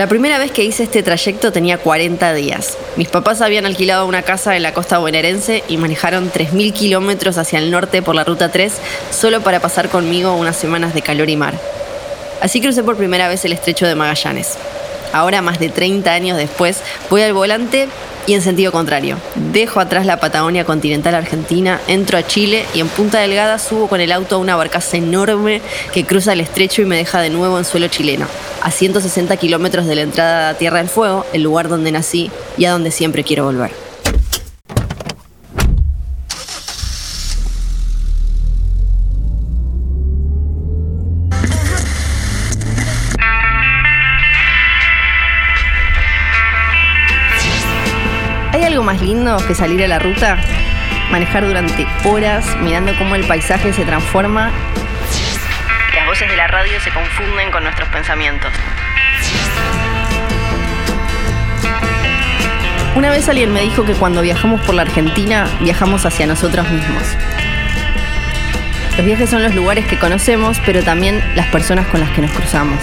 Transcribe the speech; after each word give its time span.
La 0.00 0.06
primera 0.06 0.38
vez 0.38 0.50
que 0.50 0.64
hice 0.64 0.84
este 0.84 1.02
trayecto 1.02 1.52
tenía 1.52 1.76
40 1.76 2.32
días. 2.32 2.78
Mis 2.96 3.10
papás 3.10 3.42
habían 3.42 3.66
alquilado 3.66 4.06
una 4.06 4.22
casa 4.22 4.56
en 4.56 4.62
la 4.62 4.72
costa 4.72 4.96
bonaerense 4.96 5.62
y 5.68 5.76
manejaron 5.76 6.32
3.000 6.32 6.72
kilómetros 6.72 7.36
hacia 7.36 7.58
el 7.58 7.70
norte 7.70 8.00
por 8.00 8.14
la 8.14 8.24
ruta 8.24 8.50
3 8.50 8.72
solo 9.10 9.42
para 9.42 9.60
pasar 9.60 9.90
conmigo 9.90 10.34
unas 10.36 10.56
semanas 10.56 10.94
de 10.94 11.02
calor 11.02 11.28
y 11.28 11.36
mar. 11.36 11.52
Así 12.40 12.62
crucé 12.62 12.82
por 12.82 12.96
primera 12.96 13.28
vez 13.28 13.44
el 13.44 13.52
estrecho 13.52 13.86
de 13.86 13.94
Magallanes. 13.94 14.56
Ahora, 15.12 15.42
más 15.42 15.58
de 15.58 15.68
30 15.68 16.12
años 16.12 16.36
después, 16.36 16.82
voy 17.08 17.22
al 17.22 17.32
volante 17.32 17.88
y 18.26 18.34
en 18.34 18.42
sentido 18.42 18.72
contrario. 18.72 19.16
Dejo 19.52 19.80
atrás 19.80 20.06
la 20.06 20.20
Patagonia 20.20 20.64
continental 20.64 21.14
argentina, 21.14 21.80
entro 21.88 22.18
a 22.18 22.26
Chile 22.26 22.64
y 22.74 22.80
en 22.80 22.88
Punta 22.88 23.18
Delgada 23.20 23.58
subo 23.58 23.88
con 23.88 24.00
el 24.00 24.12
auto 24.12 24.36
a 24.36 24.38
una 24.38 24.56
barcaza 24.56 24.96
enorme 24.96 25.60
que 25.92 26.04
cruza 26.04 26.32
el 26.32 26.40
estrecho 26.40 26.82
y 26.82 26.84
me 26.84 26.96
deja 26.96 27.20
de 27.20 27.30
nuevo 27.30 27.58
en 27.58 27.64
suelo 27.64 27.88
chileno, 27.88 28.26
a 28.62 28.70
160 28.70 29.36
kilómetros 29.36 29.86
de 29.86 29.94
la 29.96 30.02
entrada 30.02 30.50
a 30.50 30.54
Tierra 30.54 30.78
del 30.78 30.88
Fuego, 30.88 31.26
el 31.32 31.42
lugar 31.42 31.68
donde 31.68 31.92
nací 31.92 32.30
y 32.56 32.66
a 32.66 32.72
donde 32.72 32.90
siempre 32.90 33.24
quiero 33.24 33.44
volver. 33.44 33.89
Que 49.38 49.54
salir 49.54 49.82
a 49.84 49.88
la 49.88 49.98
ruta? 49.98 50.38
Manejar 51.10 51.46
durante 51.46 51.86
horas 52.04 52.44
mirando 52.60 52.94
cómo 52.98 53.14
el 53.14 53.24
paisaje 53.24 53.72
se 53.72 53.84
transforma. 53.84 54.50
Las 55.94 56.06
voces 56.06 56.28
de 56.28 56.36
la 56.36 56.48
radio 56.48 56.80
se 56.80 56.90
confunden 56.90 57.50
con 57.50 57.62
nuestros 57.62 57.88
pensamientos. 57.90 58.50
Una 62.96 63.10
vez 63.10 63.28
alguien 63.28 63.52
me 63.52 63.60
dijo 63.60 63.84
que 63.84 63.94
cuando 63.94 64.20
viajamos 64.20 64.60
por 64.62 64.74
la 64.74 64.82
Argentina, 64.82 65.46
viajamos 65.60 66.04
hacia 66.04 66.26
nosotros 66.26 66.68
mismos. 66.68 67.04
Los 68.96 69.06
viajes 69.06 69.30
son 69.30 69.42
los 69.42 69.54
lugares 69.54 69.86
que 69.86 69.98
conocemos, 69.98 70.60
pero 70.66 70.82
también 70.82 71.22
las 71.36 71.46
personas 71.46 71.86
con 71.86 72.00
las 72.00 72.10
que 72.10 72.20
nos 72.20 72.32
cruzamos. 72.32 72.78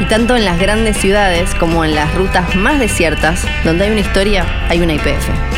Y 0.00 0.06
tanto 0.06 0.36
en 0.36 0.44
las 0.44 0.58
grandes 0.58 0.96
ciudades 0.96 1.54
como 1.54 1.84
en 1.84 1.94
las 1.94 2.12
rutas 2.14 2.56
más 2.56 2.80
desiertas, 2.80 3.46
donde 3.64 3.84
hay 3.84 3.90
una 3.92 4.00
historia, 4.00 4.44
hay 4.68 4.80
una 4.80 4.94
IPF. 4.94 5.51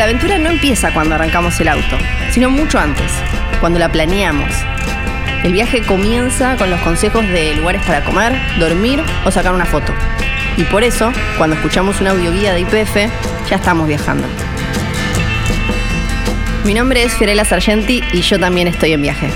La 0.00 0.04
aventura 0.04 0.38
no 0.38 0.48
empieza 0.48 0.94
cuando 0.94 1.14
arrancamos 1.14 1.60
el 1.60 1.68
auto, 1.68 1.98
sino 2.30 2.48
mucho 2.48 2.78
antes, 2.78 3.12
cuando 3.60 3.78
la 3.78 3.92
planeamos. 3.92 4.50
El 5.44 5.52
viaje 5.52 5.82
comienza 5.82 6.56
con 6.56 6.70
los 6.70 6.80
consejos 6.80 7.28
de 7.28 7.54
lugares 7.54 7.82
para 7.84 8.02
comer, 8.02 8.32
dormir 8.58 9.02
o 9.26 9.30
sacar 9.30 9.52
una 9.52 9.66
foto. 9.66 9.92
Y 10.56 10.64
por 10.64 10.84
eso, 10.84 11.12
cuando 11.36 11.54
escuchamos 11.56 12.00
una 12.00 12.12
audioguía 12.12 12.54
de 12.54 12.60
IPF, 12.60 12.96
ya 13.50 13.56
estamos 13.56 13.86
viajando. 13.86 14.26
Mi 16.64 16.72
nombre 16.72 17.02
es 17.02 17.12
Fiorella 17.12 17.44
Sargenti 17.44 18.02
y 18.14 18.22
yo 18.22 18.40
también 18.40 18.68
estoy 18.68 18.94
en 18.94 19.02
viaje 19.02 19.28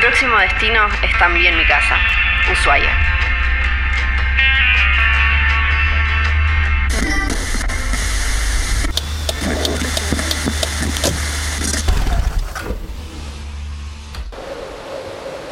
próximo 0.00 0.36
destino 0.38 0.88
es 1.02 1.16
también 1.18 1.56
mi 1.56 1.64
casa, 1.66 1.96
Ushuaia. 2.50 3.09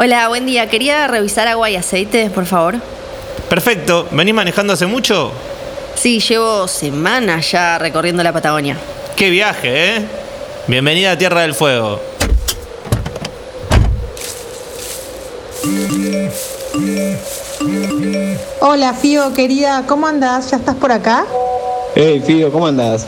Hola, 0.01 0.29
buen 0.29 0.47
día. 0.47 0.69
Quería 0.69 1.09
revisar 1.09 1.49
agua 1.49 1.71
y 1.71 1.75
aceite, 1.75 2.31
por 2.31 2.47
favor. 2.47 2.77
Perfecto. 3.49 4.07
¿Venís 4.13 4.33
manejando 4.33 4.73
hace 4.73 4.87
mucho? 4.87 5.33
Sí, 5.97 6.21
llevo 6.21 6.69
semanas 6.69 7.51
ya 7.51 7.79
recorriendo 7.79 8.23
la 8.23 8.33
Patagonia. 8.33 8.77
¡Qué 9.17 9.29
viaje, 9.29 9.97
eh! 9.97 10.07
Bienvenida 10.69 11.11
a 11.11 11.19
Tierra 11.19 11.41
del 11.41 11.53
Fuego. 11.53 12.01
Hola, 18.61 18.95
Fío, 18.95 19.35
querida, 19.35 19.83
¿cómo 19.89 20.07
andás? 20.07 20.53
¿Ya 20.53 20.59
estás 20.59 20.77
por 20.77 20.93
acá? 20.93 21.27
Hey, 21.97 22.23
Fío, 22.25 22.53
¿cómo 22.53 22.69
andás? 22.69 23.05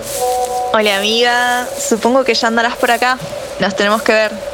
Hola, 0.72 0.96
amiga. 0.96 1.68
Supongo 1.78 2.24
que 2.24 2.34
ya 2.34 2.48
andarás 2.48 2.74
por 2.74 2.90
acá. 2.90 3.16
Nos 3.60 3.76
tenemos 3.76 4.02
que 4.02 4.12
ver. 4.12 4.49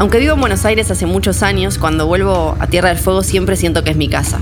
Aunque 0.00 0.20
vivo 0.20 0.34
en 0.34 0.40
Buenos 0.40 0.64
Aires 0.64 0.92
hace 0.92 1.06
muchos 1.06 1.42
años, 1.42 1.76
cuando 1.76 2.06
vuelvo 2.06 2.56
a 2.60 2.68
Tierra 2.68 2.90
del 2.90 2.98
Fuego 2.98 3.24
siempre 3.24 3.56
siento 3.56 3.82
que 3.82 3.90
es 3.90 3.96
mi 3.96 4.08
casa. 4.08 4.38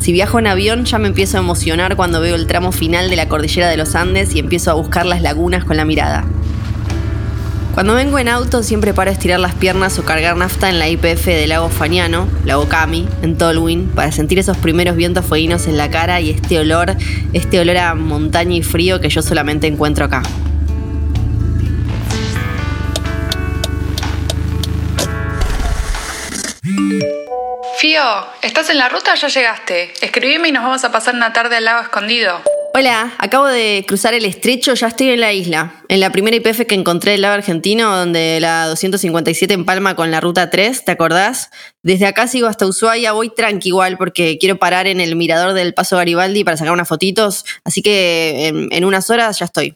Si 0.00 0.10
viajo 0.10 0.40
en 0.40 0.48
avión 0.48 0.86
ya 0.86 0.98
me 0.98 1.06
empiezo 1.06 1.36
a 1.36 1.40
emocionar 1.40 1.94
cuando 1.94 2.20
veo 2.20 2.34
el 2.34 2.48
tramo 2.48 2.72
final 2.72 3.08
de 3.08 3.14
la 3.14 3.28
cordillera 3.28 3.68
de 3.68 3.76
los 3.76 3.94
Andes 3.94 4.34
y 4.34 4.40
empiezo 4.40 4.72
a 4.72 4.74
buscar 4.74 5.06
las 5.06 5.22
lagunas 5.22 5.64
con 5.64 5.76
la 5.76 5.84
mirada. 5.84 6.24
Cuando 7.74 7.94
vengo 7.94 8.18
en 8.18 8.26
auto 8.26 8.64
siempre 8.64 8.92
paro 8.92 9.10
a 9.10 9.12
estirar 9.12 9.38
las 9.38 9.54
piernas 9.54 9.96
o 10.00 10.04
cargar 10.04 10.36
nafta 10.36 10.68
en 10.68 10.80
la 10.80 10.88
IPF 10.88 11.26
del 11.26 11.50
lago 11.50 11.68
Faniano, 11.68 12.26
lago 12.44 12.68
Cami, 12.68 13.06
en 13.22 13.38
Tolwyn, 13.38 13.86
para 13.94 14.10
sentir 14.10 14.40
esos 14.40 14.56
primeros 14.56 14.96
vientos 14.96 15.24
fueguinos 15.24 15.68
en 15.68 15.76
la 15.76 15.90
cara 15.90 16.20
y 16.20 16.30
este 16.30 16.58
olor, 16.58 16.96
este 17.32 17.60
olor 17.60 17.76
a 17.76 17.94
montaña 17.94 18.56
y 18.56 18.62
frío 18.62 19.00
que 19.00 19.10
yo 19.10 19.22
solamente 19.22 19.68
encuentro 19.68 20.06
acá. 20.06 20.22
Fío, 27.78 28.02
¿estás 28.42 28.70
en 28.70 28.78
la 28.78 28.88
ruta 28.88 29.12
o 29.12 29.14
ya 29.14 29.28
llegaste? 29.28 29.92
Escribime 30.00 30.48
y 30.48 30.52
nos 30.52 30.64
vamos 30.64 30.82
a 30.82 30.90
pasar 30.90 31.14
una 31.14 31.32
tarde 31.32 31.54
al 31.54 31.64
lago 31.64 31.80
escondido. 31.80 32.40
Hola, 32.74 33.12
acabo 33.18 33.46
de 33.46 33.84
cruzar 33.86 34.14
el 34.14 34.24
estrecho, 34.24 34.74
ya 34.74 34.88
estoy 34.88 35.10
en 35.10 35.20
la 35.20 35.32
isla. 35.32 35.74
En 35.88 36.00
la 36.00 36.10
primera 36.10 36.36
IPF 36.36 36.66
que 36.66 36.74
encontré 36.74 37.14
el 37.14 37.20
lado 37.20 37.34
argentino, 37.34 37.96
donde 37.96 38.40
la 38.40 38.66
257 38.66 39.54
empalma 39.54 39.94
con 39.94 40.10
la 40.10 40.20
ruta 40.20 40.50
3, 40.50 40.86
¿te 40.86 40.90
acordás? 40.90 41.50
Desde 41.84 42.06
acá 42.06 42.26
sigo 42.26 42.48
hasta 42.48 42.66
Ushuaia, 42.66 43.12
voy 43.12 43.30
tranqui 43.30 43.68
igual 43.68 43.96
porque 43.96 44.38
quiero 44.38 44.58
parar 44.58 44.88
en 44.88 44.98
el 45.00 45.14
mirador 45.14 45.52
del 45.52 45.72
Paso 45.72 45.96
Garibaldi 45.98 46.42
para 46.42 46.56
sacar 46.56 46.72
unas 46.72 46.88
fotitos, 46.88 47.44
así 47.62 47.80
que 47.80 48.48
en, 48.48 48.68
en 48.72 48.84
unas 48.84 49.08
horas 49.08 49.38
ya 49.38 49.44
estoy. 49.44 49.72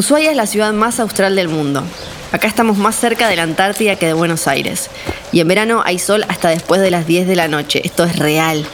Ushuaia 0.00 0.30
es 0.30 0.36
la 0.38 0.46
ciudad 0.46 0.72
más 0.72 0.98
austral 0.98 1.36
del 1.36 1.48
mundo. 1.48 1.82
Acá 2.32 2.48
estamos 2.48 2.78
más 2.78 2.96
cerca 2.96 3.28
de 3.28 3.36
la 3.36 3.42
Antártida 3.42 3.96
que 3.96 4.06
de 4.06 4.14
Buenos 4.14 4.48
Aires. 4.48 4.88
Y 5.30 5.40
en 5.40 5.48
verano 5.48 5.82
hay 5.84 5.98
sol 5.98 6.24
hasta 6.28 6.48
después 6.48 6.80
de 6.80 6.90
las 6.90 7.06
10 7.06 7.28
de 7.28 7.36
la 7.36 7.48
noche. 7.48 7.82
Esto 7.84 8.04
es 8.04 8.18
real. 8.18 8.64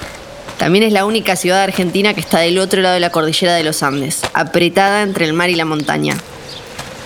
También 0.56 0.84
es 0.84 0.92
la 0.92 1.04
única 1.04 1.34
ciudad 1.34 1.64
argentina 1.64 2.14
que 2.14 2.20
está 2.20 2.38
del 2.38 2.60
otro 2.60 2.80
lado 2.80 2.94
de 2.94 3.00
la 3.00 3.10
cordillera 3.10 3.54
de 3.54 3.64
los 3.64 3.82
Andes, 3.82 4.20
apretada 4.34 5.02
entre 5.02 5.24
el 5.24 5.32
mar 5.32 5.50
y 5.50 5.56
la 5.56 5.64
montaña. 5.64 6.16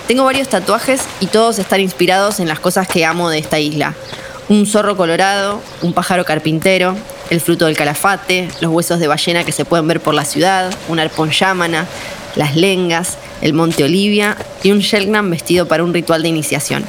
Tengo 0.06 0.24
varios 0.24 0.48
tatuajes 0.48 1.00
y 1.20 1.26
todos 1.26 1.58
están 1.58 1.80
inspirados 1.80 2.40
en 2.40 2.48
las 2.48 2.60
cosas 2.60 2.86
que 2.86 3.06
amo 3.06 3.30
de 3.30 3.38
esta 3.38 3.58
isla. 3.58 3.94
Un 4.50 4.66
zorro 4.66 4.98
colorado, 4.98 5.62
un 5.80 5.94
pájaro 5.94 6.26
carpintero, 6.26 6.94
el 7.30 7.40
fruto 7.40 7.64
del 7.64 7.76
calafate, 7.76 8.50
los 8.60 8.70
huesos 8.70 9.00
de 9.00 9.06
ballena 9.06 9.44
que 9.44 9.52
se 9.52 9.64
pueden 9.64 9.88
ver 9.88 10.00
por 10.00 10.12
la 10.12 10.26
ciudad, 10.26 10.74
un 10.88 10.98
arpón 10.98 11.30
llámana, 11.30 11.86
las 12.36 12.56
lengas, 12.56 13.18
el 13.40 13.52
monte 13.52 13.84
Olivia 13.84 14.36
y 14.62 14.72
un 14.72 14.80
Shelgnam 14.80 15.30
vestido 15.30 15.66
para 15.66 15.84
un 15.84 15.94
ritual 15.94 16.22
de 16.22 16.28
iniciación. 16.28 16.84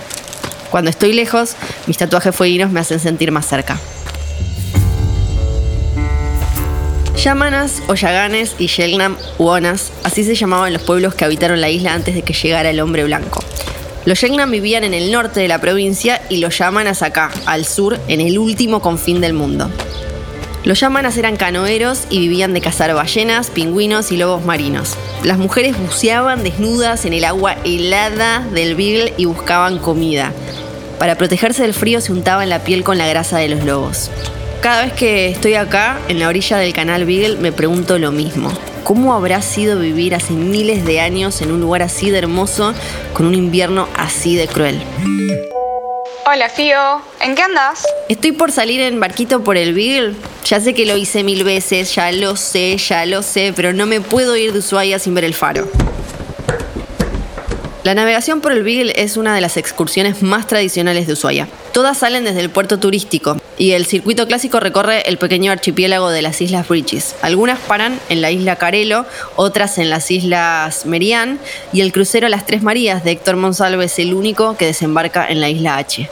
Cuando 0.69 0.90
estoy 0.90 1.13
lejos, 1.13 1.56
mis 1.88 1.98
tatuajes 1.98 2.36
fueguinos 2.36 2.71
me 2.71 2.80
hacen 2.80 3.00
sentir 3.00 3.31
más 3.31 3.45
cerca. 3.45 3.80
Yamanas 7.21 7.83
o 7.88 7.94
Yaganes 7.94 8.56
y 8.57 8.65
Shelgnam 8.65 9.15
Uonas, 9.38 9.92
así 10.04 10.24
se 10.24 10.33
llamaban 10.33 10.74
los 10.74 10.81
pueblos 10.81 11.13
que 11.13 11.24
habitaron 11.24 11.62
la 11.62 11.69
isla 11.69 11.94
antes 11.94 12.15
de 12.15 12.24
que 12.24 12.33
llegara 12.33 12.71
el 12.71 12.80
hombre 12.80 13.04
blanco. 13.04 13.44
Los 14.06 14.18
Shelgnam 14.18 14.50
vivían 14.50 14.83
en 14.83 14.95
el 14.95 15.12
norte 15.12 15.39
de 15.39 15.48
la 15.48 15.62
provincia 15.62 16.21
y 16.30 16.38
los 16.38 16.57
Yamanas 16.57 17.04
acá, 17.04 17.30
al 17.45 17.65
sur, 17.65 18.00
en 18.07 18.21
el 18.21 18.39
último 18.39 18.81
confín 18.81 19.21
del 19.21 19.33
mundo. 19.33 19.69
Los 20.63 20.80
yamanas 20.80 21.18
eran 21.18 21.38
canoeros 21.38 22.04
y 22.12 22.19
vivían 22.19 22.54
de 22.54 22.62
cazar 22.62 22.94
ballenas, 22.94 23.50
pingüinos 23.50 24.12
y 24.12 24.18
lobos 24.18 24.46
marinos. 24.46 24.96
Las 25.24 25.40
mujeres 25.40 25.75
buceaban 25.78 26.44
desnudas 26.44 27.06
en 27.06 27.13
el 27.13 27.25
agua 27.25 27.56
helada 27.63 28.46
del 28.54 28.75
Beagle 28.75 29.13
y 29.18 29.25
buscaban 29.25 29.80
comida. 29.80 30.31
Para 31.00 31.16
protegerse 31.16 31.63
del 31.63 31.74
frío 31.74 32.00
se 32.00 32.12
untaban 32.12 32.50
la 32.50 32.60
piel 32.60 32.84
con 32.84 33.00
la 33.00 33.08
grasa 33.08 33.40
de 33.40 33.50
los 33.50 33.63
lobos. 33.66 34.12
Cada 34.62 34.84
vez 34.84 34.94
que 34.94 35.30
estoy 35.30 35.56
acá, 35.56 35.98
en 36.08 36.19
la 36.19 36.28
orilla 36.28 36.58
del 36.58 36.74
canal 36.74 37.06
Beagle, 37.06 37.38
me 37.38 37.52
pregunto 37.52 37.98
lo 37.98 38.12
mismo. 38.12 38.52
¿Cómo 38.84 39.16
habrá 39.16 39.42
sido 39.42 39.80
vivir 39.80 40.13
hace 40.13 40.34
miles 40.34 40.86
de 40.86 41.00
años 41.00 41.42
en 41.42 41.52
un 41.52 41.60
lugar 41.60 41.81
así 41.81 42.12
de 42.12 42.19
hermoso, 42.19 42.75
con 43.13 43.25
un 43.25 43.34
invierno 43.34 43.88
así 43.96 44.36
de 44.36 44.48
cruel? 44.48 44.80
Hola, 46.23 46.50
Fío. 46.50 47.01
¿En 47.19 47.33
qué 47.33 47.41
andas? 47.41 47.83
Estoy 48.07 48.31
por 48.31 48.51
salir 48.51 48.79
en 48.81 49.00
barquito 49.00 49.44
por 49.44 49.57
el 49.57 49.73
Beagle. 49.73 50.13
Ya 50.45 50.59
sé 50.59 50.75
que 50.75 50.85
lo 50.85 50.95
hice 50.95 51.23
mil 51.23 51.44
veces, 51.44 51.95
ya 51.95 52.12
lo 52.12 52.35
sé, 52.35 52.77
ya 52.77 53.06
lo 53.07 53.23
sé, 53.23 53.53
pero 53.56 53.73
no 53.73 53.88
me 53.88 54.01
puedo 54.01 54.38
ir 54.38 54.53
de 54.53 54.59
Ushuaia 54.59 55.00
sin 55.00 55.15
ver 55.15 55.23
el 55.23 55.33
faro. 55.33 55.68
La 57.83 57.95
navegación 57.95 58.42
por 58.42 58.51
el 58.51 58.62
Beagle 58.62 58.94
es 58.95 59.18
una 59.18 59.33
de 59.33 59.42
las 59.42 59.57
excursiones 59.57 60.22
más 60.22 60.45
tradicionales 60.45 61.07
de 61.07 61.13
Ushuaia. 61.13 61.48
Todas 61.74 61.98
salen 61.98 62.24
desde 62.24 62.42
el 62.42 62.51
puerto 62.51 62.78
turístico 62.78 63.42
y 63.57 63.72
el 63.72 63.88
circuito 63.88 64.28
clásico 64.28 64.60
recorre 64.60 65.10
el 65.10 65.18
pequeño 65.18 65.51
archipiélago 65.51 66.12
de 66.12 66.22
las 66.22 66.42
Islas 66.42 66.68
Bridges. 66.68 67.16
Algunas 67.24 67.57
paran 67.60 68.00
en 68.10 68.22
la 68.22 68.30
isla 68.30 68.57
Carelo, 68.57 69.07
otras 69.36 69.80
en 69.80 69.89
las 69.89 70.12
Islas 70.12 70.86
Merian 70.86 71.39
y 71.74 71.81
el 71.81 71.92
crucero 71.92 72.30
Las 72.30 72.45
Tres 72.45 72.62
Marías 72.62 73.04
de 73.04 73.12
Héctor 73.12 73.38
Monsalve 73.38 73.86
es 73.86 73.98
el 73.98 74.13
único 74.13 74.56
que 74.57 74.68
desembarca 74.68 75.25
en 75.27 75.42
la 75.42 75.50
isla 75.50 75.77
H. 75.77 76.07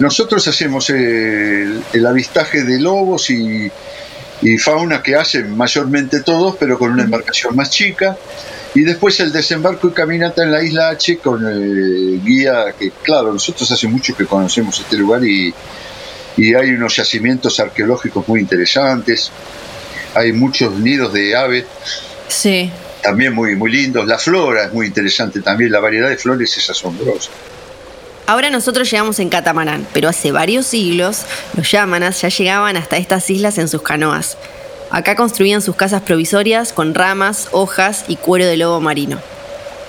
Nosotros 0.00 0.46
hacemos 0.46 0.90
el, 0.90 1.82
el 1.90 2.06
avistaje 2.06 2.64
de 2.64 2.80
lobos 2.80 3.30
y, 3.30 3.70
y 4.42 4.58
fauna 4.58 5.02
que 5.02 5.16
hacen 5.16 5.56
mayormente 5.56 6.20
todos, 6.20 6.56
pero 6.60 6.78
con 6.78 6.92
una 6.92 7.04
embarcación 7.04 7.56
más 7.56 7.70
chica. 7.70 8.18
Y 8.74 8.82
después 8.82 9.20
el 9.20 9.32
desembarco 9.32 9.88
y 9.88 9.92
caminata 9.92 10.42
en 10.42 10.50
la 10.50 10.62
isla 10.62 10.88
H 10.88 11.18
con 11.18 11.46
el 11.46 12.20
guía 12.24 12.74
que, 12.76 12.90
claro, 12.90 13.32
nosotros 13.32 13.70
hace 13.70 13.86
mucho 13.86 14.16
que 14.16 14.26
conocemos 14.26 14.80
este 14.80 14.96
lugar 14.96 15.24
y, 15.24 15.54
y 16.36 16.54
hay 16.54 16.70
unos 16.70 16.96
yacimientos 16.96 17.60
arqueológicos 17.60 18.26
muy 18.26 18.40
interesantes. 18.40 19.30
Hay 20.14 20.32
muchos 20.32 20.72
nidos 20.78 21.12
de 21.12 21.36
aves. 21.36 21.66
Sí. 22.26 22.70
También 23.00 23.32
muy, 23.32 23.54
muy 23.54 23.70
lindos. 23.70 24.06
La 24.06 24.18
flora 24.18 24.64
es 24.64 24.72
muy 24.72 24.86
interesante 24.86 25.40
también. 25.40 25.70
La 25.70 25.78
variedad 25.78 26.08
de 26.08 26.16
flores 26.16 26.56
es 26.56 26.68
asombrosa. 26.68 27.30
Ahora 28.26 28.50
nosotros 28.50 28.90
llegamos 28.90 29.18
en 29.18 29.28
catamarán, 29.28 29.86
pero 29.92 30.08
hace 30.08 30.32
varios 30.32 30.66
siglos 30.66 31.22
los 31.56 31.70
yámanas 31.70 32.22
ya 32.22 32.28
llegaban 32.28 32.76
hasta 32.76 32.96
estas 32.96 33.28
islas 33.28 33.58
en 33.58 33.68
sus 33.68 33.82
canoas. 33.82 34.38
Acá 34.94 35.16
construían 35.16 35.60
sus 35.60 35.74
casas 35.74 36.02
provisorias 36.02 36.72
con 36.72 36.94
ramas, 36.94 37.48
hojas 37.50 38.04
y 38.06 38.14
cuero 38.14 38.46
de 38.46 38.56
lobo 38.56 38.80
marino. 38.80 39.18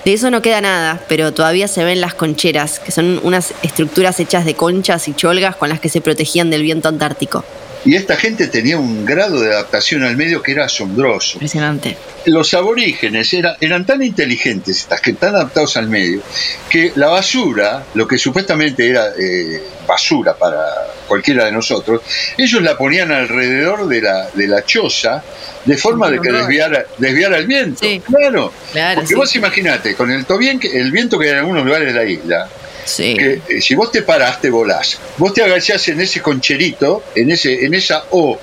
De 0.04 0.12
eso 0.12 0.32
no 0.32 0.42
queda 0.42 0.60
nada, 0.60 1.00
pero 1.06 1.32
todavía 1.32 1.68
se 1.68 1.84
ven 1.84 2.00
las 2.00 2.14
concheras, 2.14 2.80
que 2.80 2.90
son 2.90 3.20
unas 3.22 3.54
estructuras 3.62 4.18
hechas 4.18 4.44
de 4.44 4.54
conchas 4.54 5.06
y 5.06 5.14
cholgas 5.14 5.54
con 5.54 5.68
las 5.68 5.78
que 5.78 5.90
se 5.90 6.00
protegían 6.00 6.50
del 6.50 6.62
viento 6.62 6.88
antártico. 6.88 7.44
Y 7.86 7.94
esta 7.94 8.16
gente 8.16 8.48
tenía 8.48 8.76
un 8.76 9.04
grado 9.06 9.40
de 9.40 9.52
adaptación 9.54 10.02
al 10.02 10.16
medio 10.16 10.42
que 10.42 10.52
era 10.52 10.64
asombroso. 10.66 11.34
Impresionante. 11.34 11.96
Los 12.26 12.52
aborígenes 12.52 13.32
era- 13.32 13.56
eran 13.60 13.86
tan 13.86 14.02
inteligentes, 14.02 14.78
estas 14.80 15.00
que 15.00 15.12
tan 15.12 15.36
adaptados 15.36 15.76
al 15.76 15.88
medio, 15.88 16.20
que 16.68 16.92
la 16.96 17.06
basura, 17.06 17.84
lo 17.94 18.08
que 18.08 18.18
supuestamente 18.18 18.90
era 18.90 19.10
eh, 19.18 19.62
basura 19.86 20.34
para 20.36 20.58
cualquiera 21.06 21.44
de 21.44 21.52
nosotros, 21.52 22.02
ellos 22.36 22.60
la 22.60 22.76
ponían 22.76 23.12
alrededor 23.12 23.86
de 23.86 24.02
la, 24.02 24.28
de 24.34 24.48
la 24.48 24.64
choza 24.64 25.22
de 25.64 25.76
forma 25.76 26.10
de 26.10 26.20
que 26.20 26.32
desviara, 26.32 26.84
desviara 26.98 27.38
el 27.38 27.46
viento. 27.46 27.78
Sí. 27.80 28.02
Claro. 28.04 28.52
Claro, 28.72 28.96
Porque 28.96 29.08
sí. 29.08 29.14
vos 29.14 29.36
imaginate, 29.36 29.94
con 29.94 30.10
el, 30.10 30.26
el 30.72 30.90
viento 30.90 31.18
que 31.18 31.26
hay 31.26 31.32
en 31.32 31.38
algunos 31.38 31.64
lugares 31.64 31.88
de 31.88 31.94
la 31.94 32.04
isla, 32.04 32.48
Sí. 32.86 33.14
que 33.14 33.40
eh, 33.48 33.60
si 33.60 33.74
vos 33.74 33.92
te 33.92 34.00
parás, 34.02 34.40
te 34.40 34.48
volás. 34.48 34.98
Vos 35.18 35.34
te 35.34 35.42
agachás 35.42 35.86
en 35.88 36.00
ese 36.00 36.22
concherito, 36.22 37.02
en 37.14 37.30
ese, 37.30 37.66
en 37.66 37.74
esa 37.74 38.04
O 38.10 38.38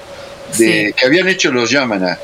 de, 0.57 0.88
Sí. 0.88 0.94
que 0.94 1.06
habían 1.06 1.28
hecho 1.30 1.51
los 1.51 1.69
Yámanas, 1.72 2.19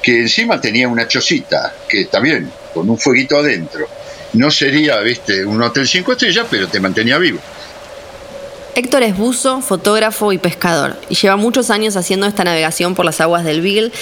que 0.00 0.20
encima 0.20 0.60
tenía 0.60 0.88
una 0.88 1.06
chocita, 1.08 1.74
que 1.88 2.06
también, 2.06 2.50
con 2.72 2.88
un 2.88 2.98
fueguito 2.98 3.36
adentro. 3.38 3.86
No 4.34 4.50
sería, 4.50 4.98
viste, 5.00 5.44
un 5.44 5.62
hotel 5.62 5.86
cinco 5.86 6.12
estrellas, 6.12 6.46
pero 6.50 6.68
te 6.68 6.80
mantenía 6.80 7.18
vivo. 7.18 7.40
Héctor 8.74 9.02
es 9.04 9.16
buzo, 9.16 9.60
fotógrafo 9.60 10.32
y 10.32 10.38
pescador, 10.38 10.96
y 11.08 11.14
lleva 11.14 11.36
muchos 11.36 11.70
años 11.70 11.96
haciendo 11.96 12.26
esta 12.26 12.42
navegación 12.42 12.94
por 12.94 13.04
las 13.04 13.20
aguas 13.20 13.44
del 13.44 13.60
Beagle, 13.60 13.92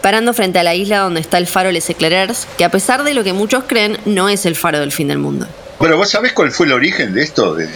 parando 0.00 0.32
frente 0.32 0.58
a 0.58 0.62
la 0.62 0.74
isla 0.74 0.98
donde 1.00 1.20
está 1.20 1.38
el 1.38 1.46
faro 1.46 1.70
Les 1.70 1.88
Eclaireurs, 1.90 2.46
que 2.56 2.64
a 2.64 2.70
pesar 2.70 3.04
de 3.04 3.14
lo 3.14 3.24
que 3.24 3.32
muchos 3.32 3.64
creen, 3.66 3.98
no 4.06 4.28
es 4.28 4.46
el 4.46 4.56
faro 4.56 4.80
del 4.80 4.92
fin 4.92 5.08
del 5.08 5.18
mundo. 5.18 5.46
Pero 5.78 5.96
vos 5.96 6.10
sabés 6.10 6.32
cuál 6.32 6.50
fue 6.52 6.66
el 6.66 6.72
origen 6.72 7.12
de 7.14 7.22
esto, 7.22 7.54
de- 7.54 7.68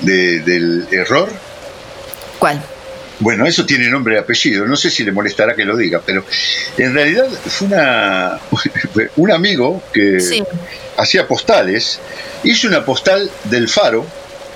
de- 0.00 0.40
del 0.40 0.86
error. 0.92 1.28
¿Cuál? 2.38 2.62
Bueno, 3.20 3.46
eso 3.46 3.66
tiene 3.66 3.88
nombre 3.88 4.14
y 4.14 4.18
apellido, 4.18 4.64
no 4.64 4.76
sé 4.76 4.90
si 4.90 5.02
le 5.04 5.10
molestará 5.10 5.56
que 5.56 5.64
lo 5.64 5.76
diga, 5.76 6.00
pero 6.06 6.24
en 6.76 6.94
realidad 6.94 7.26
fue 7.46 7.66
una, 7.66 8.38
un 9.16 9.32
amigo 9.32 9.82
que 9.92 10.20
Sí. 10.20 10.44
hacía 10.96 11.26
postales, 11.26 11.98
hizo 12.44 12.68
una 12.68 12.84
postal 12.84 13.28
del 13.44 13.68
faro 13.68 14.06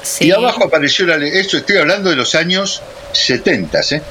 Sí. 0.05 0.27
y 0.27 0.31
abajo 0.31 0.65
apareció 0.65 1.07
la 1.07 1.17
esto 1.27 1.57
estoy 1.57 1.79
hablando 1.79 2.11
de 2.11 2.15
los 2.17 2.37
años 2.37 2.83
70, 3.13 3.81
¿eh? 3.91 4.03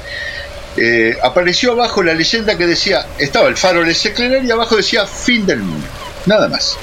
Eh, 0.78 1.18
apareció 1.24 1.72
abajo 1.72 2.04
la 2.04 2.14
leyenda 2.14 2.58
que 2.58 2.66
decía, 2.68 3.06
estaba 3.20 3.48
el 3.48 3.56
faro 3.58 3.84
de 3.86 3.94
Seclerer 3.94 4.44
y 4.44 4.52
abajo 4.52 4.76
decía 4.76 5.06
fin 5.06 5.46
del 5.46 5.60
mundo, 5.60 5.88
nada 6.26 6.50
más. 6.50 6.78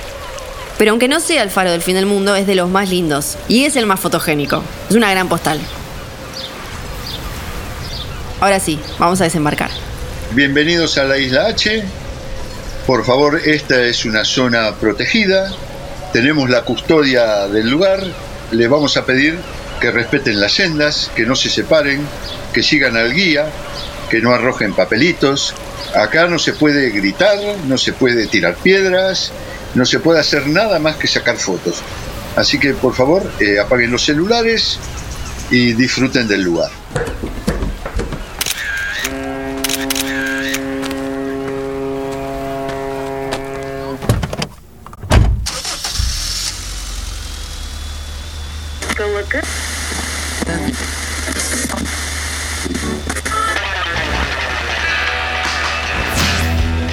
Pero 0.78 0.92
aunque 0.92 1.08
no 1.08 1.18
sea 1.18 1.42
el 1.42 1.50
faro 1.50 1.72
del 1.72 1.82
fin 1.82 1.96
del 1.96 2.06
mundo, 2.06 2.36
es 2.36 2.46
de 2.46 2.54
los 2.54 2.70
más 2.70 2.88
lindos 2.88 3.36
y 3.48 3.64
es 3.64 3.74
el 3.74 3.84
más 3.84 3.98
fotogénico. 3.98 4.62
Es 4.88 4.94
una 4.94 5.10
gran 5.10 5.28
postal. 5.28 5.58
Ahora 8.40 8.60
sí, 8.60 8.78
vamos 8.98 9.20
a 9.20 9.24
desembarcar. 9.24 9.70
Bienvenidos 10.30 10.96
a 10.96 11.04
la 11.04 11.18
isla 11.18 11.46
H. 11.46 11.82
Por 12.86 13.04
favor, 13.04 13.40
esta 13.44 13.82
es 13.82 14.04
una 14.04 14.24
zona 14.24 14.76
protegida. 14.76 15.52
Tenemos 16.12 16.48
la 16.48 16.62
custodia 16.62 17.48
del 17.48 17.68
lugar. 17.68 18.00
Le 18.52 18.68
vamos 18.68 18.96
a 18.96 19.04
pedir 19.04 19.36
que 19.80 19.90
respeten 19.90 20.40
las 20.40 20.52
sendas, 20.52 21.10
que 21.16 21.26
no 21.26 21.34
se 21.34 21.50
separen, 21.50 22.06
que 22.52 22.62
sigan 22.62 22.96
al 22.96 23.12
guía, 23.12 23.46
que 24.08 24.20
no 24.20 24.32
arrojen 24.32 24.72
papelitos. 24.74 25.54
Acá 25.96 26.28
no 26.28 26.38
se 26.38 26.52
puede 26.52 26.90
gritar, 26.90 27.36
no 27.66 27.78
se 27.78 27.92
puede 27.92 28.28
tirar 28.28 28.54
piedras, 28.54 29.32
no 29.74 29.84
se 29.84 30.00
puede 30.00 30.20
hacer 30.20 30.46
nada 30.46 30.78
más 30.78 30.96
que 30.96 31.06
sacar 31.06 31.36
fotos. 31.36 31.82
Así 32.36 32.58
que 32.58 32.74
por 32.74 32.94
favor, 32.94 33.22
eh, 33.40 33.58
apaguen 33.58 33.90
los 33.90 34.04
celulares 34.04 34.78
y 35.50 35.72
disfruten 35.72 36.28
del 36.28 36.42
lugar. 36.42 36.70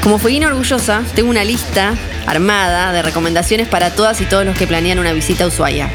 Como 0.01 0.19
fueguina 0.19 0.49
orgullosa, 0.49 1.03
tengo 1.15 1.31
una 1.31 1.43
lista 1.43 1.95
armada 2.27 2.91
de 2.91 3.01
recomendaciones 3.01 3.67
para 3.67 3.91
todas 3.91 4.21
y 4.21 4.25
todos 4.25 4.45
los 4.45 4.57
que 4.57 4.67
planean 4.67 4.99
una 4.99 5.13
visita 5.13 5.43
a 5.43 5.47
Ushuaia. 5.47 5.89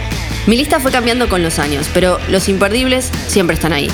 Mi 0.46 0.56
lista 0.56 0.80
fue 0.80 0.90
cambiando 0.90 1.28
con 1.28 1.42
los 1.42 1.58
años, 1.58 1.88
pero 1.92 2.18
los 2.28 2.48
imperdibles 2.48 3.10
siempre 3.28 3.54
están 3.54 3.72
ahí. 3.72 3.88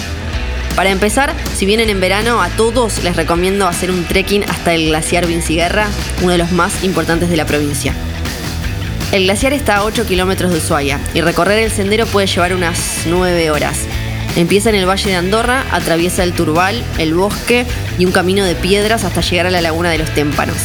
Para 0.77 0.91
empezar, 0.91 1.35
si 1.55 1.65
vienen 1.65 1.89
en 1.89 2.01
verano, 2.01 2.43
a 2.43 2.51
todos 2.51 3.03
les 3.03 3.17
recomiendo 3.17 3.67
hacer 3.67 3.91
un 3.91 4.05
trekking 4.05 4.45
hasta 4.45 4.75
el 4.75 4.89
glaciar 4.89 5.27
Vinciguerra, 5.27 5.87
uno 6.21 6.33
de 6.33 6.39
los 6.39 6.53
más 6.53 6.85
importantes 6.85 7.31
de 7.31 7.37
la 7.37 7.47
provincia. 7.47 7.95
El 9.11 9.25
glaciar 9.25 9.55
está 9.55 9.77
a 9.77 9.85
8 9.85 10.07
kilómetros 10.07 10.53
de 10.53 10.59
Ushuaia 10.59 11.01
y 11.15 11.23
recorrer 11.23 11.61
el 11.61 11.71
sendero 11.71 12.07
puede 12.07 12.27
llevar 12.27 12.55
unas 12.55 12.79
9 13.07 13.51
horas. 13.51 13.79
Empieza 14.37 14.69
en 14.69 14.75
el 14.75 14.87
Valle 14.87 15.11
de 15.11 15.17
Andorra, 15.17 15.65
atraviesa 15.71 16.23
el 16.23 16.35
Turbal, 16.35 16.85
el 16.99 17.15
bosque 17.15 17.65
y 17.99 18.05
un 18.05 18.13
camino 18.13 18.45
de 18.45 18.55
piedras 18.55 19.05
hasta 19.05 19.23
llegar 19.23 19.47
a 19.47 19.51
la 19.51 19.63
laguna 19.63 19.89
de 19.89 19.99
los 19.99 20.11
Témpanos. 20.11 20.59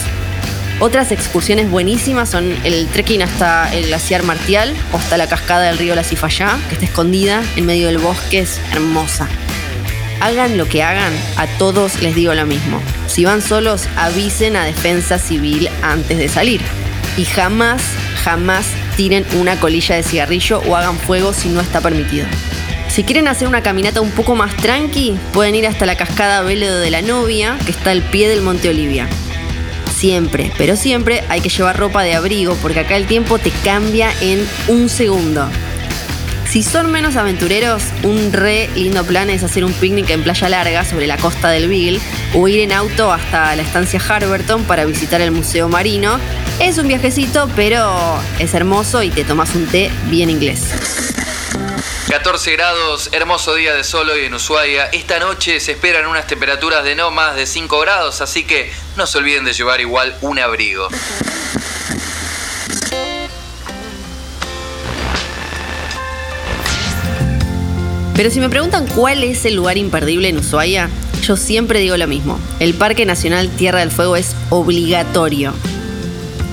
Otras 0.82 1.12
excursiones 1.12 1.70
buenísimas 1.70 2.28
son 2.28 2.58
el 2.64 2.88
trekking 2.88 3.22
hasta 3.22 3.72
el 3.72 3.86
glaciar 3.86 4.24
Martial 4.24 4.74
o 4.92 4.98
hasta 4.98 5.16
la 5.16 5.28
cascada 5.28 5.68
del 5.68 5.78
río 5.78 5.94
La 5.94 6.04
Cifayá, 6.04 6.58
que 6.70 6.74
está 6.74 6.86
escondida 6.86 7.44
en 7.56 7.68
medio 7.68 7.86
del 7.86 8.00
bosque, 8.00 8.40
es 8.40 8.60
hermosa. 8.72 9.28
Hagan 10.22 10.58
lo 10.58 10.68
que 10.68 10.82
hagan, 10.82 11.14
a 11.38 11.46
todos 11.60 12.02
les 12.02 12.16
digo 12.16 12.34
lo 12.34 12.48
mismo. 12.48 12.82
Si 13.06 13.26
van 13.26 13.44
solos, 13.44 13.88
avisen 13.96 14.56
a 14.56 14.66
Defensa 14.66 15.20
Civil 15.20 15.70
antes 15.84 16.18
de 16.18 16.28
salir. 16.28 16.62
Y 17.16 17.26
jamás, 17.26 17.84
jamás 18.24 18.66
tiren 18.98 19.24
una 19.40 19.60
colilla 19.60 19.96
de 19.96 20.02
cigarrillo 20.02 20.64
o 20.68 20.76
hagan 20.76 20.98
fuego 20.98 21.32
si 21.32 21.50
no 21.50 21.62
está 21.62 21.80
permitido. 21.80 22.26
Si 22.90 23.04
quieren 23.04 23.28
hacer 23.28 23.48
una 23.48 23.62
caminata 23.62 24.02
un 24.02 24.10
poco 24.10 24.36
más 24.36 24.58
tranqui, 24.58 25.16
pueden 25.32 25.54
ir 25.54 25.68
hasta 25.68 25.86
la 25.86 25.96
cascada 25.96 26.42
Véledo 26.42 26.80
de 26.80 26.90
la 26.90 27.04
Novia, 27.04 27.56
que 27.66 27.72
está 27.72 27.92
al 27.92 28.02
pie 28.02 28.28
del 28.28 28.42
Monte 28.42 28.68
Olivia. 28.68 29.08
Siempre, 30.02 30.52
pero 30.58 30.76
siempre 30.76 31.24
hay 31.30 31.42
que 31.42 31.50
llevar 31.50 31.78
ropa 31.78 32.02
de 32.02 32.16
abrigo 32.16 32.56
porque 32.56 32.80
acá 32.80 32.98
el 32.98 33.06
tiempo 33.06 33.38
te 33.38 33.52
cambia 33.64 34.10
en 34.20 34.44
un 34.68 34.90
segundo. 34.90 35.48
Si 36.50 36.64
son 36.64 36.92
menos 36.92 37.18
aventureros, 37.18 37.84
un 38.02 38.34
re 38.34 38.68
lindo 38.74 39.04
plan 39.04 39.30
es 39.30 39.44
hacer 39.44 39.64
un 39.64 39.74
picnic 39.74 40.10
en 40.10 40.24
Playa 40.24 40.50
Larga 40.50 40.86
sobre 40.86 41.06
la 41.06 41.18
costa 41.18 41.50
del 41.52 41.68
Beagle 41.68 42.00
o 42.34 42.48
ir 42.48 42.62
en 42.62 42.72
auto 42.72 43.14
hasta 43.14 43.56
la 43.56 43.62
estancia 43.62 44.00
Harberton 44.00 44.64
para 44.64 44.86
visitar 44.86 45.22
el 45.22 45.30
Museo 45.30 45.70
Marino. 45.70 46.18
Es 46.60 46.80
un 46.80 46.88
viajecito, 46.88 47.48
pero 47.56 47.94
es 48.40 48.56
hermoso 48.56 49.04
y 49.04 49.12
te 49.12 49.24
tomas 49.24 49.54
un 49.54 49.68
té 49.68 49.92
bien 50.10 50.32
inglés. 50.32 50.64
14 52.12 52.52
grados, 52.52 53.08
hermoso 53.14 53.56
día 53.56 53.74
de 53.74 53.86
sol 53.86 54.10
hoy 54.10 54.26
en 54.26 54.34
Ushuaia. 54.34 54.88
Esta 54.88 55.18
noche 55.18 55.62
se 55.62 55.72
esperan 55.72 56.08
unas 56.08 56.28
temperaturas 56.28 56.84
de 56.84 56.94
no 56.94 57.10
más 57.10 57.38
de 57.38 57.46
5 57.46 57.80
grados, 57.80 58.20
así 58.20 58.44
que 58.44 58.70
no 58.98 59.08
se 59.08 59.18
olviden 59.18 59.46
de 59.46 59.54
llevar 59.54 59.80
igual 59.80 60.14
un 60.20 60.38
abrigo. 60.38 60.90
Pero 68.14 68.30
si 68.30 68.42
me 68.42 68.50
preguntan 68.50 68.88
cuál 68.88 69.24
es 69.24 69.46
el 69.46 69.56
lugar 69.56 69.78
imperdible 69.78 70.28
en 70.28 70.40
Ushuaia, 70.40 70.90
yo 71.24 71.38
siempre 71.38 71.80
digo 71.80 71.96
lo 71.96 72.08
mismo. 72.08 72.38
El 72.60 72.74
Parque 72.74 73.06
Nacional 73.06 73.50
Tierra 73.52 73.80
del 73.80 73.90
Fuego 73.90 74.18
es 74.18 74.36
obligatorio. 74.50 75.54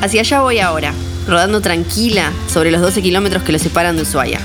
Hacia 0.03 0.21
allá 0.21 0.41
voy 0.41 0.61
ahora, 0.61 0.95
rodando 1.27 1.61
tranquila 1.61 2.33
sobre 2.47 2.71
los 2.71 2.81
12 2.81 3.03
kilómetros 3.03 3.43
que 3.43 3.51
lo 3.51 3.59
separan 3.59 3.97
de 3.97 4.03
Ushuaia. 4.03 4.41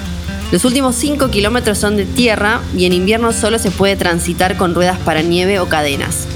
Los 0.54 0.66
últimos 0.66 0.96
5 0.98 1.32
kilómetros 1.32 1.80
son 1.80 1.98
de 1.98 2.06
tierra 2.06 2.62
y 2.78 2.86
en 2.86 2.94
invierno 2.94 3.34
solo 3.34 3.58
se 3.58 3.72
puede 3.72 3.96
transitar 3.96 4.56
con 4.56 4.76
ruedas 4.76 5.00
para 5.00 5.24
nieve 5.24 5.60
o 5.60 5.68
cadenas. 5.68 6.28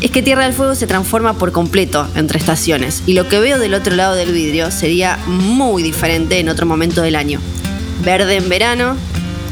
Es 0.00 0.12
que 0.12 0.22
Tierra 0.22 0.44
del 0.44 0.52
Fuego 0.52 0.76
se 0.76 0.86
transforma 0.86 1.32
por 1.32 1.50
completo 1.50 2.06
entre 2.14 2.38
estaciones 2.38 3.02
y 3.04 3.14
lo 3.14 3.26
que 3.26 3.40
veo 3.40 3.58
del 3.58 3.74
otro 3.74 3.96
lado 3.96 4.14
del 4.14 4.30
vidrio 4.30 4.70
sería 4.70 5.18
muy 5.26 5.82
diferente 5.82 6.38
en 6.38 6.48
otro 6.48 6.66
momento 6.66 7.02
del 7.02 7.16
año. 7.16 7.40
Verde 8.04 8.36
en 8.36 8.48
verano 8.48 8.96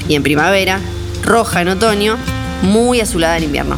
y 0.08 0.14
en 0.14 0.22
primavera, 0.22 0.78
roja 1.24 1.62
en 1.62 1.70
otoño, 1.70 2.16
muy 2.62 3.00
azulada 3.00 3.38
en 3.38 3.42
invierno. 3.42 3.76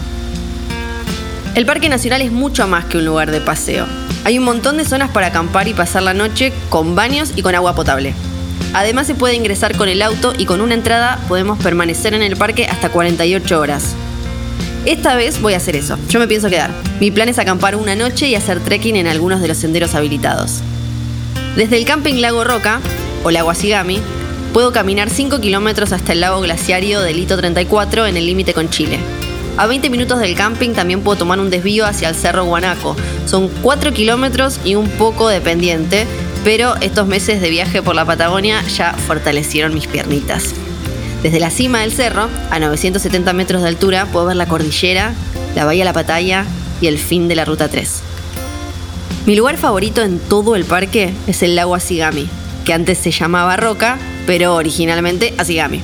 El 1.55 1.65
Parque 1.65 1.89
Nacional 1.89 2.21
es 2.21 2.33
mucho 2.33 2.69
más 2.69 2.85
que 2.85 2.99
un 2.99 3.07
lugar 3.07 3.31
de 3.31 3.41
paseo. 3.41 3.87
Hay 4.25 4.39
un 4.39 4.45
montón 4.45 4.77
de 4.77 4.85
zonas 4.85 5.11
para 5.11 5.29
acampar 5.29 5.69
y 5.69 5.73
pasar 5.73 6.03
la 6.03 6.13
noche 6.13 6.53
con 6.69 6.95
baños 6.95 7.33
y 7.35 7.41
con 7.41 7.55
agua 7.55 7.75
potable. 7.75 8.13
Además 8.73 9.07
se 9.07 9.15
puede 9.15 9.35
ingresar 9.35 9.77
con 9.77 9.89
el 9.89 10.03
auto 10.03 10.33
y 10.37 10.45
con 10.45 10.61
una 10.61 10.75
entrada 10.75 11.19
podemos 11.29 11.59
permanecer 11.59 12.15
en 12.15 12.23
el 12.23 12.37
parque 12.37 12.67
hasta 12.67 12.91
48 12.91 13.61
horas. 13.61 13.95
Esta 14.85 15.17
vez 15.17 15.41
voy 15.41 15.55
a 15.55 15.57
hacer 15.57 15.75
eso. 15.75 15.99
Yo 16.09 16.21
me 16.21 16.29
pienso 16.29 16.49
quedar. 16.49 16.71
Mi 17.01 17.11
plan 17.11 17.29
es 17.29 17.39
acampar 17.39 17.75
una 17.75 17.97
noche 17.97 18.29
y 18.29 18.35
hacer 18.35 18.61
trekking 18.61 18.97
en 18.97 19.09
algunos 19.09 19.41
de 19.41 19.49
los 19.49 19.57
senderos 19.57 19.95
habilitados. 19.95 20.61
Desde 21.57 21.77
el 21.77 21.85
camping 21.85 22.21
Lago 22.21 22.45
Roca, 22.45 22.81
o 23.25 23.31
Lago 23.31 23.51
Asigami, 23.51 23.99
puedo 24.53 24.73
caminar 24.73 25.11
5 25.11 25.41
kilómetros 25.41 25.93
hasta 25.93 26.13
el 26.13 26.21
lago 26.21 26.41
glaciario 26.41 27.01
del 27.01 27.19
Hito 27.19 27.37
34 27.37 28.07
en 28.07 28.17
el 28.17 28.27
límite 28.27 28.55
con 28.55 28.71
Chile. 28.71 28.99
A 29.57 29.67
20 29.67 29.89
minutos 29.91 30.21
del 30.21 30.35
camping 30.35 30.71
también 30.71 31.01
puedo 31.01 31.19
tomar 31.19 31.41
un 31.41 31.51
desvío 31.51 31.87
hacia 31.87 32.11
el 32.11 32.15
Cerro 32.15 32.45
Guanaco. 32.45 32.95
Son 33.25 33.49
4 33.63 33.93
kilómetros 33.93 34.61
y 34.65 34.75
un 34.75 34.89
poco 34.91 35.29
de 35.29 35.41
pendiente, 35.41 36.07
pero 36.47 36.77
estos 36.81 37.09
meses 37.09 37.41
de 37.41 37.51
viaje 37.51 37.83
por 37.83 37.97
la 37.97 38.05
Patagonia 38.05 38.63
ya 38.69 38.93
fortalecieron 38.93 39.75
mis 39.75 39.89
piernitas. 39.89 40.55
Desde 41.21 41.41
la 41.41 41.51
cima 41.51 41.81
del 41.81 41.91
cerro, 41.91 42.29
a 42.53 42.61
970 42.61 43.33
metros 43.33 43.63
de 43.63 43.69
altura, 43.69 44.07
puedo 44.13 44.27
ver 44.27 44.37
la 44.37 44.47
cordillera, 44.47 45.13
la 45.57 45.65
Bahía 45.65 45.85
La 45.85 45.93
Pataya 45.93 46.47
y 46.81 46.87
el 46.87 46.99
fin 46.99 47.27
de 47.27 47.35
la 47.35 47.45
Ruta 47.45 47.67
3. 47.67 48.01
Mi 49.27 49.35
lugar 49.35 49.57
favorito 49.57 50.03
en 50.03 50.21
todo 50.21 50.55
el 50.55 50.65
parque 50.65 51.13
es 51.27 51.43
el 51.43 51.57
lago 51.57 51.75
Asigami, 51.75 52.29
que 52.65 52.73
antes 52.73 52.99
se 52.99 53.11
llamaba 53.11 53.57
Roca, 53.57 53.99
pero 54.25 54.55
originalmente 54.55 55.35
Asigami. 55.39 55.81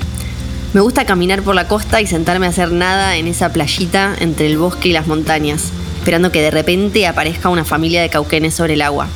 Me 0.75 0.81
gusta 0.81 1.05
caminar 1.05 1.43
por 1.43 1.57
la 1.57 1.67
costa 1.67 2.01
y 2.01 2.07
sentarme 2.07 2.47
a 2.47 2.51
hacer 2.51 2.71
nada 2.71 3.17
en 3.17 3.27
esa 3.27 3.53
playita 3.53 4.15
entre 4.21 4.47
el 4.47 4.59
bosque 4.59 4.91
y 4.91 4.93
las 4.93 5.09
montañas, 5.09 5.73
esperando 5.99 6.31
que 6.31 6.41
de 6.41 6.53
repente 6.53 7.09
aparezca 7.09 7.49
una 7.49 7.65
familia 7.65 8.01
de 8.01 8.11
cauquenes 8.11 8.55
sobre 8.55 8.75
el 8.75 8.83
agua. 8.83 9.09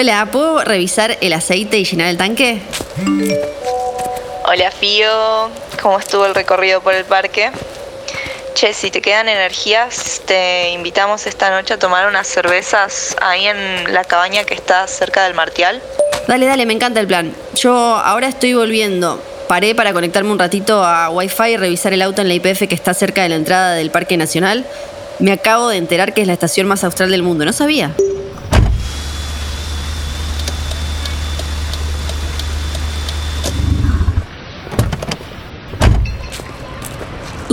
Hola, 0.00 0.26
¿puedo 0.32 0.64
revisar 0.64 1.18
el 1.20 1.34
aceite 1.34 1.76
y 1.76 1.84
llenar 1.84 2.08
el 2.08 2.16
tanque? 2.16 2.62
Hola 4.46 4.70
Fío, 4.70 5.50
¿cómo 5.82 5.98
estuvo 5.98 6.24
el 6.24 6.34
recorrido 6.34 6.80
por 6.80 6.94
el 6.94 7.04
parque? 7.04 7.50
Che, 8.54 8.72
si 8.72 8.90
te 8.90 9.02
quedan 9.02 9.28
energías, 9.28 10.22
te 10.24 10.70
invitamos 10.70 11.26
esta 11.26 11.50
noche 11.50 11.74
a 11.74 11.78
tomar 11.78 12.08
unas 12.08 12.26
cervezas 12.26 13.14
ahí 13.20 13.44
en 13.44 13.92
la 13.92 14.04
cabaña 14.04 14.44
que 14.44 14.54
está 14.54 14.86
cerca 14.86 15.24
del 15.24 15.34
Martial. 15.34 15.82
Dale, 16.26 16.46
dale, 16.46 16.64
me 16.64 16.72
encanta 16.72 16.98
el 16.98 17.06
plan. 17.06 17.34
Yo 17.54 17.74
ahora 17.74 18.28
estoy 18.28 18.54
volviendo. 18.54 19.22
Paré 19.48 19.74
para 19.74 19.92
conectarme 19.92 20.32
un 20.32 20.38
ratito 20.38 20.82
a 20.82 21.10
Wi-Fi 21.10 21.50
y 21.50 21.56
revisar 21.58 21.92
el 21.92 22.00
auto 22.00 22.22
en 22.22 22.28
la 22.28 22.34
IPF 22.34 22.68
que 22.68 22.74
está 22.74 22.94
cerca 22.94 23.22
de 23.22 23.28
la 23.28 23.36
entrada 23.36 23.74
del 23.74 23.90
Parque 23.90 24.16
Nacional. 24.16 24.64
Me 25.18 25.32
acabo 25.32 25.68
de 25.68 25.76
enterar 25.76 26.14
que 26.14 26.22
es 26.22 26.26
la 26.26 26.32
estación 26.32 26.66
más 26.66 26.84
austral 26.84 27.10
del 27.10 27.22
mundo, 27.22 27.44
no 27.44 27.52
sabía. 27.52 27.94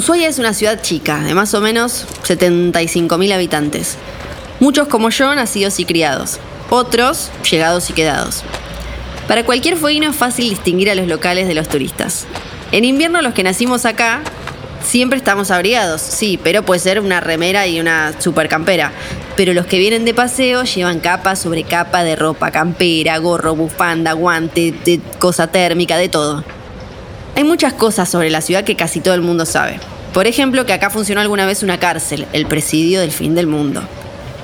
Ushuaia 0.07 0.29
es 0.29 0.39
una 0.39 0.53
ciudad 0.53 0.81
chica, 0.81 1.19
de 1.19 1.33
más 1.33 1.53
o 1.53 1.59
menos 1.59 2.05
75.000 2.23 3.33
habitantes. 3.33 3.97
Muchos 4.61 4.87
como 4.87 5.09
yo, 5.09 5.35
nacidos 5.35 5.81
y 5.81 5.85
criados. 5.85 6.39
Otros, 6.69 7.29
llegados 7.51 7.89
y 7.89 7.93
quedados. 7.93 8.43
Para 9.27 9.43
cualquier 9.43 9.75
fueguino 9.75 10.09
es 10.09 10.15
fácil 10.15 10.47
distinguir 10.47 10.89
a 10.89 10.95
los 10.95 11.07
locales 11.07 11.49
de 11.49 11.55
los 11.55 11.67
turistas. 11.67 12.25
En 12.71 12.85
invierno 12.85 13.21
los 13.21 13.33
que 13.33 13.43
nacimos 13.43 13.85
acá 13.85 14.21
siempre 14.81 15.17
estamos 15.17 15.51
abrigados, 15.51 16.03
sí, 16.03 16.39
pero 16.41 16.63
puede 16.63 16.79
ser 16.79 17.01
una 17.01 17.19
remera 17.19 17.67
y 17.67 17.81
una 17.81 18.13
super 18.21 18.47
campera. 18.47 18.93
Pero 19.35 19.53
los 19.53 19.65
que 19.65 19.77
vienen 19.77 20.05
de 20.05 20.13
paseo 20.13 20.63
llevan 20.63 21.01
capa 21.01 21.35
sobre 21.35 21.65
capa 21.65 22.05
de 22.05 22.15
ropa, 22.15 22.51
campera, 22.51 23.17
gorro, 23.17 23.57
bufanda, 23.57 24.13
guante, 24.13 24.73
de 24.85 25.01
cosa 25.19 25.47
térmica, 25.47 25.97
de 25.97 26.07
todo. 26.07 26.45
Hay 27.35 27.43
muchas 27.43 27.73
cosas 27.73 28.07
sobre 28.07 28.29
la 28.29 28.39
ciudad 28.39 28.63
que 28.63 28.77
casi 28.77 29.01
todo 29.01 29.13
el 29.13 29.21
mundo 29.21 29.45
sabe. 29.45 29.81
Por 30.13 30.27
ejemplo, 30.27 30.65
que 30.65 30.73
acá 30.73 30.89
funcionó 30.89 31.21
alguna 31.21 31.45
vez 31.45 31.63
una 31.63 31.79
cárcel, 31.79 32.25
el 32.33 32.45
presidio 32.45 33.01
del 33.01 33.11
fin 33.11 33.35
del 33.35 33.47
mundo. 33.47 33.81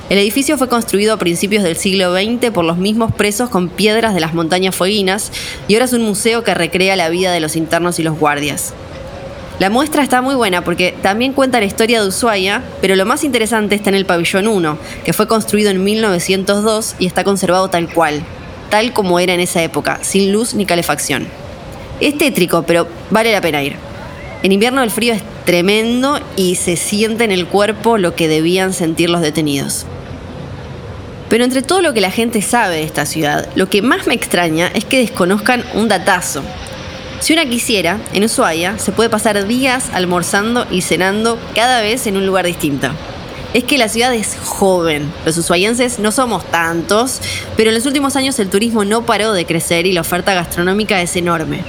El 0.09 0.19
edificio 0.19 0.57
fue 0.57 0.67
construido 0.67 1.13
a 1.13 1.17
principios 1.17 1.63
del 1.63 1.77
siglo 1.77 2.13
XX 2.13 2.51
por 2.51 2.65
los 2.65 2.77
mismos 2.77 3.13
presos 3.13 3.49
con 3.49 3.69
piedras 3.69 4.13
de 4.13 4.19
las 4.19 4.33
montañas 4.33 4.75
fueguinas 4.75 5.31
y 5.67 5.73
ahora 5.73 5.85
es 5.85 5.93
un 5.93 6.03
museo 6.03 6.43
que 6.43 6.53
recrea 6.53 6.95
la 6.95 7.09
vida 7.09 7.31
de 7.31 7.39
los 7.39 7.55
internos 7.55 7.99
y 7.99 8.03
los 8.03 8.19
guardias. 8.19 8.73
La 9.59 9.69
muestra 9.69 10.03
está 10.03 10.21
muy 10.21 10.35
buena 10.35 10.63
porque 10.63 10.93
también 11.01 11.31
cuenta 11.33 11.59
la 11.59 11.65
historia 11.65 12.01
de 12.01 12.07
Ushuaia, 12.07 12.61
pero 12.81 12.95
lo 12.95 13.05
más 13.05 13.23
interesante 13.23 13.75
está 13.75 13.89
en 13.89 13.95
el 13.95 14.05
pabellón 14.05 14.47
1, 14.47 14.77
que 15.05 15.13
fue 15.13 15.27
construido 15.27 15.71
en 15.71 15.83
1902 15.83 16.95
y 16.99 17.05
está 17.05 17.23
conservado 17.23 17.69
tal 17.69 17.91
cual, 17.91 18.23
tal 18.69 18.93
como 18.93 19.19
era 19.19 19.33
en 19.33 19.39
esa 19.39 19.63
época, 19.63 19.99
sin 20.01 20.31
luz 20.33 20.53
ni 20.53 20.65
calefacción. 20.65 21.27
Es 22.01 22.17
tétrico, 22.17 22.63
pero 22.63 22.87
vale 23.09 23.31
la 23.31 23.41
pena 23.41 23.63
ir. 23.63 23.77
En 24.43 24.51
invierno 24.51 24.83
el 24.83 24.91
frío 24.91 25.13
es 25.13 25.23
tremendo 25.45 26.19
y 26.35 26.55
se 26.55 26.75
siente 26.75 27.23
en 27.23 27.31
el 27.31 27.47
cuerpo 27.47 27.97
lo 27.97 28.13
que 28.13 28.27
debían 28.27 28.73
sentir 28.73 29.09
los 29.09 29.21
detenidos. 29.21 29.85
Pero 31.29 31.45
entre 31.45 31.61
todo 31.61 31.81
lo 31.81 31.93
que 31.93 32.01
la 32.01 32.11
gente 32.11 32.41
sabe 32.41 32.75
de 32.75 32.83
esta 32.83 33.05
ciudad, 33.05 33.47
lo 33.55 33.69
que 33.69 33.81
más 33.81 34.05
me 34.05 34.13
extraña 34.13 34.69
es 34.75 34.83
que 34.83 34.99
desconozcan 34.99 35.63
un 35.75 35.87
datazo. 35.87 36.43
Si 37.21 37.31
una 37.31 37.45
quisiera, 37.45 38.01
en 38.11 38.25
Ushuaia 38.25 38.77
se 38.79 38.91
puede 38.91 39.09
pasar 39.09 39.47
días 39.47 39.89
almorzando 39.93 40.67
y 40.69 40.81
cenando 40.81 41.39
cada 41.55 41.79
vez 41.79 42.05
en 42.05 42.17
un 42.17 42.25
lugar 42.25 42.45
distinto. 42.45 42.89
Es 43.53 43.63
que 43.63 43.77
la 43.77 43.87
ciudad 43.87 44.13
es 44.13 44.35
joven, 44.43 45.09
los 45.25 45.37
ushuaienses 45.37 45.99
no 45.99 46.11
somos 46.11 46.43
tantos, 46.51 47.21
pero 47.55 47.69
en 47.69 47.75
los 47.75 47.85
últimos 47.85 48.17
años 48.17 48.37
el 48.39 48.49
turismo 48.49 48.83
no 48.83 49.05
paró 49.05 49.31
de 49.31 49.45
crecer 49.45 49.85
y 49.85 49.93
la 49.93 50.01
oferta 50.01 50.33
gastronómica 50.33 51.01
es 51.01 51.15
enorme. 51.15 51.63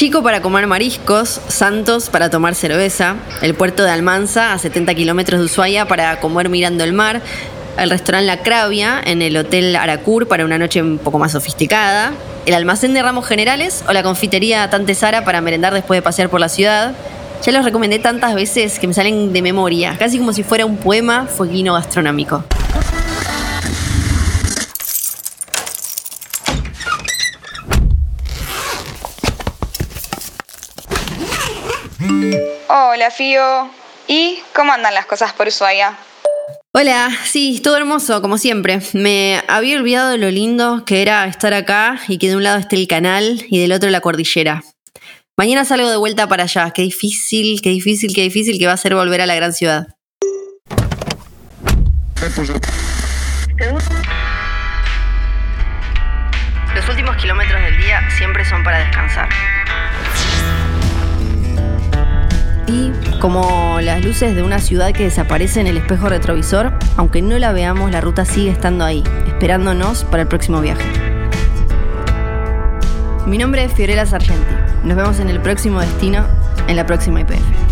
Chico 0.00 0.22
para 0.22 0.40
comer 0.40 0.66
mariscos, 0.66 1.42
Santos 1.48 2.08
para 2.08 2.30
tomar 2.30 2.54
cerveza, 2.54 3.16
el 3.42 3.52
puerto 3.52 3.84
de 3.84 3.90
Almanza 3.90 4.54
a 4.54 4.58
70 4.58 4.94
kilómetros 4.94 5.40
de 5.40 5.44
Ushuaia 5.44 5.86
para 5.86 6.20
comer 6.20 6.48
mirando 6.48 6.84
el 6.84 6.94
mar, 6.94 7.20
el 7.76 7.90
restaurante 7.90 8.26
La 8.26 8.42
Cravia 8.42 8.98
en 9.04 9.20
el 9.20 9.36
Hotel 9.36 9.76
Aracur 9.76 10.26
para 10.26 10.46
una 10.46 10.56
noche 10.56 10.80
un 10.80 10.96
poco 10.96 11.18
más 11.18 11.32
sofisticada, 11.32 12.14
el 12.46 12.54
almacén 12.54 12.94
de 12.94 13.02
ramos 13.02 13.26
generales 13.26 13.84
o 13.90 13.92
la 13.92 14.02
confitería 14.02 14.70
Tante 14.70 14.94
Sara 14.94 15.22
para 15.22 15.42
merendar 15.42 15.74
después 15.74 15.98
de 15.98 16.02
pasear 16.02 16.30
por 16.30 16.40
la 16.40 16.48
ciudad. 16.48 16.94
Ya 17.44 17.52
los 17.52 17.66
recomendé 17.66 17.98
tantas 17.98 18.34
veces 18.34 18.78
que 18.78 18.86
me 18.86 18.94
salen 18.94 19.34
de 19.34 19.42
memoria, 19.42 19.96
casi 19.98 20.16
como 20.16 20.32
si 20.32 20.42
fuera 20.42 20.64
un 20.64 20.78
poema 20.78 21.26
fueguino 21.26 21.74
gastronómico. 21.74 22.42
Hola, 33.00 33.10
Fío. 33.10 33.70
¿Y 34.08 34.40
cómo 34.54 34.74
andan 34.74 34.92
las 34.92 35.06
cosas 35.06 35.32
por 35.32 35.48
Ushuaia? 35.48 35.96
Hola, 36.74 37.08
sí, 37.24 37.58
todo 37.64 37.78
hermoso, 37.78 38.20
como 38.20 38.36
siempre. 38.36 38.80
Me 38.92 39.42
había 39.48 39.78
olvidado 39.78 40.10
de 40.10 40.18
lo 40.18 40.30
lindo 40.30 40.84
que 40.84 41.00
era 41.00 41.24
estar 41.24 41.54
acá 41.54 41.98
y 42.08 42.18
que 42.18 42.28
de 42.28 42.36
un 42.36 42.44
lado 42.44 42.58
esté 42.58 42.76
el 42.76 42.86
canal 42.88 43.42
y 43.48 43.58
del 43.58 43.72
otro 43.72 43.88
la 43.88 44.02
cordillera. 44.02 44.62
Mañana 45.38 45.64
salgo 45.64 45.88
de 45.88 45.96
vuelta 45.96 46.28
para 46.28 46.42
allá. 46.42 46.72
Qué 46.72 46.82
difícil, 46.82 47.62
qué 47.62 47.70
difícil, 47.70 48.14
qué 48.14 48.20
difícil 48.20 48.58
que 48.58 48.66
va 48.66 48.74
a 48.74 48.76
ser 48.76 48.94
volver 48.94 49.22
a 49.22 49.26
la 49.26 49.34
gran 49.34 49.54
ciudad. 49.54 49.86
Los 56.74 56.86
últimos 56.86 57.16
kilómetros 57.16 57.62
del 57.62 57.78
día 57.78 58.10
siempre 58.10 58.44
son 58.44 58.62
para 58.62 58.80
descansar. 58.80 59.30
Como 63.20 63.80
las 63.82 64.04
luces 64.04 64.34
de 64.34 64.42
una 64.42 64.58
ciudad 64.58 64.92
que 64.92 65.04
desaparece 65.04 65.60
en 65.60 65.66
el 65.66 65.76
espejo 65.76 66.08
retrovisor, 66.08 66.72
aunque 66.96 67.20
no 67.20 67.38
la 67.38 67.52
veamos, 67.52 67.90
la 67.90 68.00
ruta 68.00 68.24
sigue 68.24 68.50
estando 68.50 68.84
ahí, 68.84 69.04
esperándonos 69.26 70.04
para 70.04 70.22
el 70.22 70.28
próximo 70.28 70.60
viaje. 70.60 70.84
Mi 73.26 73.36
nombre 73.36 73.62
es 73.62 73.72
Fiorella 73.72 74.06
Sargenti. 74.06 74.54
Nos 74.84 74.96
vemos 74.96 75.20
en 75.20 75.28
el 75.28 75.40
próximo 75.40 75.80
destino, 75.80 76.24
en 76.66 76.76
la 76.76 76.86
próxima 76.86 77.20
IPF. 77.20 77.69